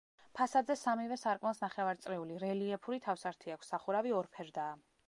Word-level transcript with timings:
ფასადზე 0.37 0.75
სამივე 0.83 1.17
სარკმელს 1.23 1.61
ნახევარწრიული, 1.65 2.39
რელიეფური 2.47 3.01
თავსართი 3.07 3.57
აქვს, 3.59 3.73
სახურავი 3.77 4.21
ორფერდაა. 4.25 4.79